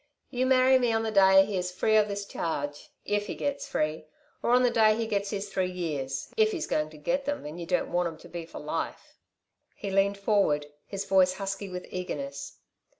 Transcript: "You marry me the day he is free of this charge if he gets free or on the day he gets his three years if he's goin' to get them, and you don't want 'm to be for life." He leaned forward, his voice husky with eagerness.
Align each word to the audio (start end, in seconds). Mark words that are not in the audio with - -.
"You 0.31 0.47
marry 0.47 0.79
me 0.79 0.91
the 0.93 1.11
day 1.11 1.45
he 1.45 1.55
is 1.57 1.71
free 1.71 1.95
of 1.95 2.07
this 2.07 2.25
charge 2.25 2.89
if 3.05 3.27
he 3.27 3.35
gets 3.35 3.67
free 3.67 4.07
or 4.41 4.49
on 4.49 4.63
the 4.63 4.71
day 4.71 4.95
he 4.97 5.05
gets 5.05 5.29
his 5.29 5.47
three 5.47 5.69
years 5.69 6.33
if 6.35 6.51
he's 6.51 6.65
goin' 6.65 6.89
to 6.89 6.97
get 6.97 7.25
them, 7.25 7.45
and 7.45 7.59
you 7.59 7.67
don't 7.67 7.91
want 7.91 8.07
'm 8.09 8.17
to 8.17 8.27
be 8.27 8.43
for 8.47 8.57
life." 8.59 9.19
He 9.75 9.91
leaned 9.91 10.17
forward, 10.17 10.65
his 10.87 11.05
voice 11.05 11.33
husky 11.33 11.69
with 11.69 11.85
eagerness. 11.91 12.57